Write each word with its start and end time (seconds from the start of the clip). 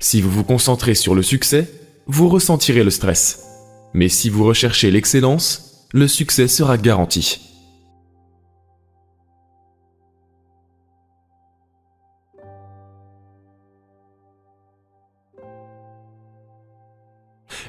Si 0.00 0.20
vous 0.20 0.30
vous 0.30 0.44
concentrez 0.44 0.94
sur 0.94 1.16
le 1.16 1.22
succès, 1.22 1.68
vous 2.06 2.28
ressentirez 2.28 2.84
le 2.84 2.90
stress. 2.90 3.44
Mais 3.94 4.08
si 4.08 4.30
vous 4.30 4.44
recherchez 4.44 4.92
l'excellence, 4.92 5.88
le 5.92 6.06
succès 6.06 6.46
sera 6.46 6.78
garanti. 6.78 7.40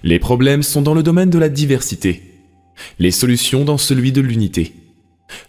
Les 0.03 0.19
problèmes 0.19 0.63
sont 0.63 0.83
dans 0.83 0.93
le 0.93 1.03
domaine 1.03 1.31
de 1.31 1.39
la 1.39 1.49
diversité, 1.49 2.23
les 2.99 3.11
solutions 3.11 3.65
dans 3.65 3.77
celui 3.77 4.11
de 4.11 4.21
l'unité. 4.21 4.75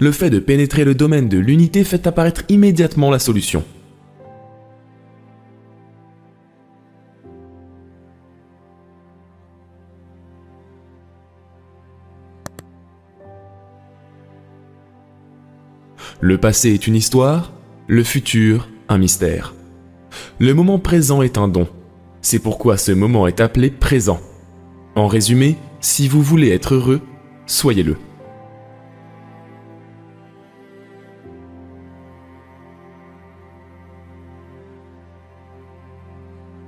Le 0.01 0.13
fait 0.13 0.31
de 0.31 0.39
pénétrer 0.39 0.85
le 0.85 0.95
domaine 0.95 1.29
de 1.29 1.39
l'unité 1.39 1.85
fait 1.85 2.07
apparaître 2.07 2.43
immédiatement 2.49 3.11
la 3.11 3.19
solution. 3.19 3.65
Le 16.23 16.37
passé 16.37 16.75
est 16.75 16.87
une 16.87 16.97
histoire, 16.97 17.51
le 17.87 18.05
futur 18.05 18.69
un 18.91 18.99
mystère. 18.99 19.55
Le 20.39 20.53
moment 20.53 20.79
présent 20.79 21.23
est 21.23 21.39
un 21.39 21.49
don. 21.49 21.67
C'est 22.21 22.41
pourquoi 22.41 22.77
ce 22.77 22.93
moment 22.93 23.27
est 23.27 23.41
appelé 23.41 23.71
présent. 23.71 24.21
En 24.97 25.07
résumé, 25.07 25.57
si 25.81 26.09
vous 26.09 26.21
voulez 26.21 26.51
être 26.51 26.75
heureux, 26.75 27.01
soyez-le. 27.47 27.97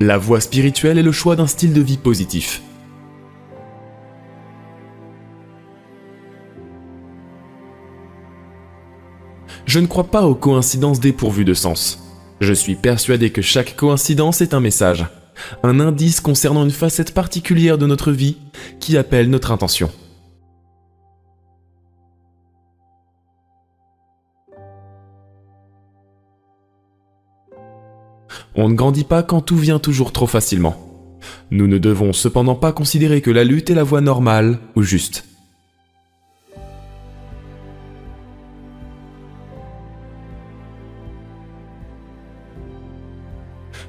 La 0.00 0.16
voie 0.16 0.40
spirituelle 0.40 0.96
est 0.96 1.02
le 1.02 1.12
choix 1.12 1.36
d'un 1.36 1.46
style 1.46 1.74
de 1.74 1.82
vie 1.82 1.98
positif. 1.98 2.62
Je 9.72 9.78
ne 9.78 9.86
crois 9.86 10.04
pas 10.04 10.26
aux 10.26 10.34
coïncidences 10.34 11.00
dépourvues 11.00 11.46
de 11.46 11.54
sens. 11.54 11.98
Je 12.42 12.52
suis 12.52 12.74
persuadé 12.74 13.30
que 13.30 13.40
chaque 13.40 13.74
coïncidence 13.74 14.42
est 14.42 14.52
un 14.52 14.60
message 14.60 15.06
un 15.62 15.80
indice 15.80 16.20
concernant 16.20 16.64
une 16.64 16.70
facette 16.70 17.14
particulière 17.14 17.78
de 17.78 17.86
notre 17.86 18.12
vie 18.12 18.36
qui 18.80 18.98
appelle 18.98 19.30
notre 19.30 19.50
intention. 19.50 19.90
On 28.54 28.68
ne 28.68 28.74
grandit 28.74 29.04
pas 29.04 29.22
quand 29.22 29.40
tout 29.40 29.56
vient 29.56 29.78
toujours 29.78 30.12
trop 30.12 30.26
facilement. 30.26 30.76
Nous 31.50 31.66
ne 31.66 31.78
devons 31.78 32.12
cependant 32.12 32.56
pas 32.56 32.72
considérer 32.72 33.22
que 33.22 33.30
la 33.30 33.42
lutte 33.42 33.70
est 33.70 33.74
la 33.74 33.84
voie 33.84 34.02
normale 34.02 34.58
ou 34.76 34.82
juste. 34.82 35.31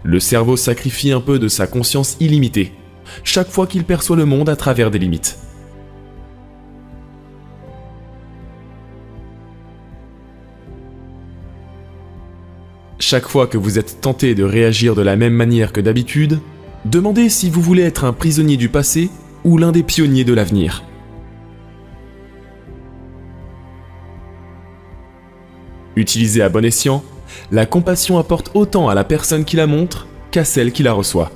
Le 0.04 0.20
cerveau 0.20 0.58
sacrifie 0.58 1.12
un 1.12 1.22
peu 1.22 1.40
de 1.40 1.48
sa 1.48 1.66
conscience 1.66 2.18
illimitée, 2.20 2.74
chaque 3.24 3.50
fois 3.50 3.68
qu'il 3.68 3.86
perçoit 3.86 4.18
le 4.18 4.26
monde 4.26 4.50
à 4.50 4.58
travers 4.58 4.92
des 4.92 5.00
limites. 5.00 5.40
Chaque 13.00 13.28
fois 13.28 13.48
que 13.48 13.58
vous 13.58 13.80
êtes 13.80 14.02
tenté 14.02 14.36
de 14.36 14.44
réagir 14.44 14.96
de 14.96 15.02
la 15.02 15.16
même 15.16 15.34
manière 15.34 15.72
que 15.72 15.82
d'habitude, 15.82 16.40
demandez 16.86 17.30
si 17.30 17.50
vous 17.50 17.62
voulez 17.62 17.84
être 17.84 18.04
un 18.06 18.14
prisonnier 18.14 18.58
du 18.58 18.70
passé 18.70 19.10
ou 19.44 19.58
l'un 19.58 19.72
des 19.72 19.84
pionniers 19.84 20.24
de 20.24 20.34
l'avenir. 20.34 20.84
Utilisez 25.96 26.42
à 26.42 26.50
bon 26.50 26.66
escient, 26.66 27.04
la 27.52 27.66
compassion 27.66 28.18
apporte 28.18 28.52
autant 28.54 28.90
à 28.90 28.96
la 28.96 29.04
personne 29.04 29.46
qui 29.46 29.56
la 29.56 29.68
montre 29.68 30.08
qu'à 30.32 30.46
celle 30.46 30.72
qui 30.72 30.84
la 30.84 30.94
reçoit. 30.94 31.32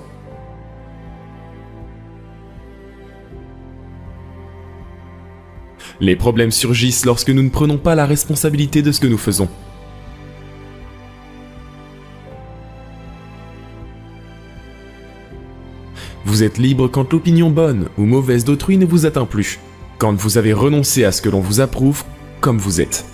Les 6.00 6.16
problèmes 6.16 6.52
surgissent 6.52 7.06
lorsque 7.06 7.30
nous 7.30 7.42
ne 7.42 7.50
prenons 7.50 7.78
pas 7.78 7.96
la 7.96 8.06
responsabilité 8.06 8.82
de 8.82 8.92
ce 8.92 9.00
que 9.00 9.08
nous 9.08 9.18
faisons. 9.18 9.50
Vous 16.26 16.44
êtes 16.44 16.58
libre 16.58 16.88
quand 16.88 17.14
l'opinion 17.14 17.50
bonne 17.50 17.88
ou 17.98 18.04
mauvaise 18.04 18.44
d'autrui 18.44 18.78
ne 18.78 18.86
vous 18.86 19.06
atteint 19.06 19.26
plus, 19.26 19.60
quand 19.98 20.14
vous 20.14 20.38
avez 20.38 20.54
renoncé 20.54 21.04
à 21.04 21.12
ce 21.12 21.22
que 21.22 21.30
l'on 21.30 21.40
vous 21.40 21.62
approuve 21.62 22.04
comme 22.42 22.60
vous 22.60 22.82
êtes. 22.82 23.06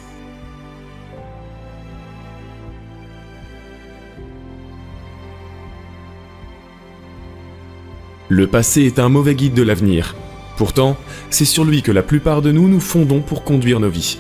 Le 8.30 8.48
passé 8.48 8.84
est 8.84 9.00
un 9.00 9.10
mauvais 9.10 9.36
guide 9.36 9.54
de 9.54 9.64
l'avenir. 9.64 10.16
Pourtant, 10.58 10.96
c'est 11.30 11.46
sur 11.46 11.66
lui 11.66 11.82
que 11.82 11.92
la 11.92 12.04
plupart 12.04 12.42
de 12.42 12.52
nous 12.52 12.70
nous 12.70 12.80
fondons 12.80 13.22
pour 13.22 13.44
conduire 13.44 13.80
nos 13.80 13.90
vies. 13.90 14.18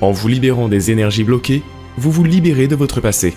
En 0.00 0.12
vous 0.12 0.28
libérant 0.28 0.68
des 0.68 0.90
énergies 0.90 1.24
bloquées, 1.24 1.62
vous 1.98 2.10
vous 2.10 2.24
libérez 2.24 2.68
de 2.68 2.76
votre 2.76 3.00
passé. 3.00 3.34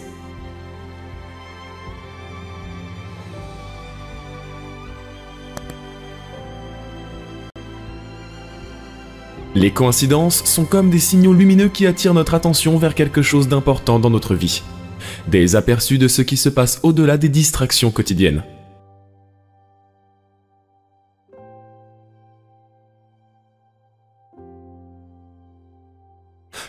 Les 9.56 9.72
coïncidences 9.72 10.44
sont 10.46 10.66
comme 10.66 10.90
des 10.90 11.00
signaux 11.00 11.34
lumineux 11.34 11.70
qui 11.70 11.86
attirent 11.86 12.14
notre 12.14 12.34
attention 12.34 12.78
vers 12.78 12.96
quelque 12.96 13.22
chose 13.22 13.48
d'important 13.48 14.00
dans 14.00 14.09
notre 14.09 14.36
vie. 14.36 14.64
Des 15.28 15.56
aperçus 15.56 15.98
de 15.98 16.08
ce 16.08 16.22
qui 16.22 16.38
se 16.38 16.50
passe 16.50 16.80
au-delà 16.82 17.18
des 17.18 17.30
distractions 17.30 17.92
quotidiennes. 17.92 18.44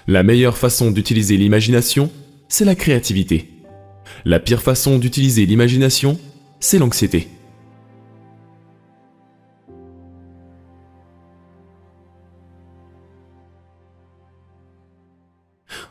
La 0.07 0.23
meilleure 0.23 0.59
façon 0.59 0.91
d'utiliser 0.91 1.39
l'imagination, 1.39 2.11
c'est 2.49 2.67
la 2.67 2.75
créativité. 2.75 3.49
La 4.27 4.39
pire 4.39 4.61
façon 4.61 4.99
d'utiliser 4.99 5.47
l'imagination, 5.47 6.21
c'est 6.61 6.79
l'anxiété. 6.79 7.29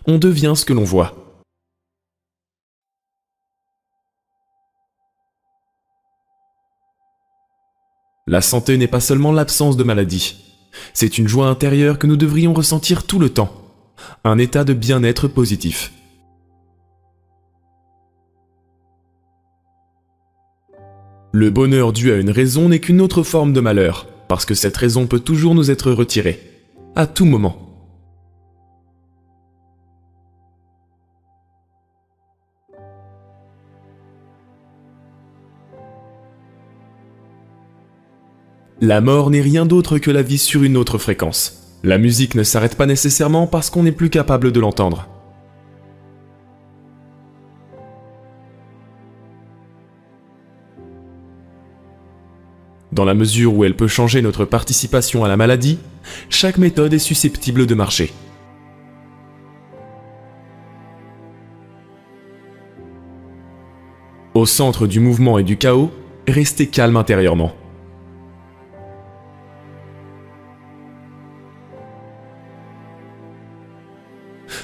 On 0.05 0.19
devient 0.19 0.53
ce 0.55 0.65
que 0.65 0.73
l'on 0.73 0.83
voit. 0.83 1.15
La 8.27 8.41
santé 8.41 8.77
n'est 8.77 8.87
pas 8.87 8.99
seulement 8.99 9.31
l'absence 9.31 9.75
de 9.75 9.83
maladie, 9.83 10.35
c'est 10.93 11.17
une 11.17 11.27
joie 11.27 11.47
intérieure 11.47 11.97
que 11.97 12.07
nous 12.07 12.15
devrions 12.15 12.53
ressentir 12.53 13.05
tout 13.05 13.19
le 13.19 13.29
temps 13.29 13.62
un 14.23 14.37
état 14.37 14.63
de 14.63 14.73
bien-être 14.73 15.27
positif. 15.27 15.91
Le 21.31 21.49
bonheur 21.49 21.93
dû 21.93 22.11
à 22.11 22.17
une 22.17 22.29
raison 22.29 22.69
n'est 22.69 22.79
qu'une 22.79 23.01
autre 23.01 23.23
forme 23.23 23.53
de 23.53 23.59
malheur, 23.59 24.07
parce 24.27 24.45
que 24.45 24.53
cette 24.53 24.77
raison 24.77 25.07
peut 25.07 25.19
toujours 25.19 25.55
nous 25.55 25.71
être 25.71 25.91
retirée, 25.91 26.39
à 26.95 27.07
tout 27.07 27.25
moment. 27.25 27.63
La 38.79 38.99
mort 38.99 39.29
n'est 39.29 39.41
rien 39.41 39.65
d'autre 39.65 39.97
que 39.97 40.11
la 40.11 40.21
vie 40.21 40.37
sur 40.37 40.61
une 40.61 40.75
autre 40.75 40.97
fréquence. 40.97 41.62
La 41.85 41.97
musique 41.97 42.35
ne 42.35 42.43
s'arrête 42.43 42.77
pas 42.77 42.85
nécessairement 42.85 43.45
parce 43.45 43.69
qu'on 43.69 43.83
n'est 43.83 43.91
plus 43.91 44.09
capable 44.09 44.53
de 44.53 44.59
l'entendre. 44.61 45.09
Dans 52.93 53.03
la 53.03 53.13
mesure 53.13 53.53
où 53.53 53.65
elle 53.65 53.75
peut 53.75 53.87
changer 53.87 54.21
notre 54.21 54.45
participation 54.45 55.25
à 55.25 55.27
la 55.27 55.35
maladie, 55.35 55.77
chaque 56.29 56.57
méthode 56.57 56.93
est 56.93 56.99
susceptible 56.99 57.65
de 57.65 57.75
marcher. 57.75 58.13
Au 64.35 64.45
centre 64.45 64.87
du 64.87 65.01
mouvement 65.01 65.37
et 65.37 65.43
du 65.43 65.57
chaos, 65.57 65.91
restez 66.29 66.67
calme 66.67 66.95
intérieurement. 66.95 67.51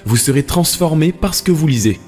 vous 0.10 0.18
serez 0.18 0.42
transformé 0.42 1.12
par 1.12 1.36
ce 1.36 1.44
que 1.44 1.52
vous 1.52 1.68
lisez. 1.68 2.00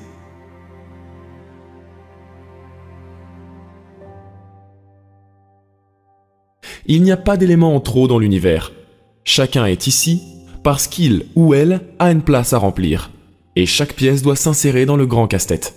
Il 6.88 7.04
n'y 7.04 7.12
a 7.12 7.18
pas 7.18 7.38
d'éléments 7.38 7.76
en 7.76 7.80
trop 7.80 8.08
dans 8.08 8.18
l'univers. 8.18 8.72
Chacun 9.24 9.68
est 9.68 9.86
ici 9.86 10.24
parce 10.64 10.88
qu'il 10.88 11.28
ou 11.36 11.54
elle 11.54 11.82
a 12.00 12.12
une 12.12 12.24
place 12.24 12.54
à 12.54 12.58
remplir, 12.58 13.12
et 13.56 13.68
chaque 13.68 13.94
pièce 13.94 14.24
doit 14.24 14.36
s'insérer 14.36 14.88
dans 14.88 14.98
le 14.98 15.06
grand 15.06 15.28
casse-tête. 15.28 15.76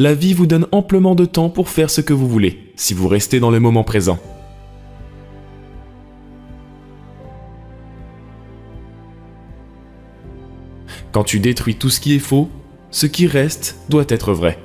La 0.00 0.14
vie 0.14 0.32
vous 0.32 0.46
donne 0.46 0.66
amplement 0.72 1.14
de 1.14 1.26
temps 1.26 1.50
pour 1.50 1.68
faire 1.68 1.90
ce 1.90 2.00
que 2.00 2.14
vous 2.14 2.26
voulez, 2.26 2.72
si 2.74 2.94
vous 2.94 3.06
restez 3.06 3.38
dans 3.38 3.50
le 3.50 3.60
moment 3.60 3.84
présent. 3.84 4.18
Quand 11.12 11.22
tu 11.22 11.38
détruis 11.38 11.74
tout 11.74 11.90
ce 11.90 12.00
qui 12.00 12.14
est 12.14 12.18
faux, 12.18 12.48
ce 12.90 13.04
qui 13.04 13.26
reste 13.26 13.76
doit 13.90 14.06
être 14.08 14.32
vrai. 14.32 14.58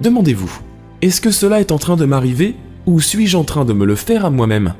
Demandez-vous, 0.00 0.50
est-ce 1.00 1.20
que 1.20 1.30
cela 1.30 1.60
est 1.60 1.70
en 1.70 1.78
train 1.78 1.94
de 1.94 2.06
m'arriver 2.06 2.56
ou 2.86 3.00
suis-je 3.00 3.36
en 3.36 3.44
train 3.44 3.64
de 3.64 3.72
me 3.72 3.84
le 3.84 3.94
faire 3.94 4.24
à 4.24 4.30
moi-même? 4.30 4.74